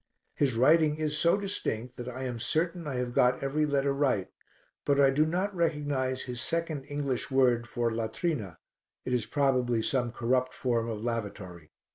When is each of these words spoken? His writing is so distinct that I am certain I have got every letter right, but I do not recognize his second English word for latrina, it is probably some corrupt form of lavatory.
His 0.33 0.55
writing 0.55 0.95
is 0.95 1.15
so 1.15 1.37
distinct 1.37 1.95
that 1.97 2.09
I 2.09 2.23
am 2.23 2.39
certain 2.39 2.87
I 2.87 2.95
have 2.95 3.13
got 3.13 3.43
every 3.43 3.67
letter 3.67 3.93
right, 3.93 4.29
but 4.83 4.99
I 4.99 5.11
do 5.11 5.27
not 5.27 5.55
recognize 5.55 6.23
his 6.23 6.41
second 6.41 6.85
English 6.85 7.29
word 7.29 7.67
for 7.67 7.93
latrina, 7.93 8.57
it 9.05 9.13
is 9.13 9.27
probably 9.27 9.83
some 9.83 10.11
corrupt 10.11 10.55
form 10.55 10.89
of 10.89 11.03
lavatory. 11.03 11.69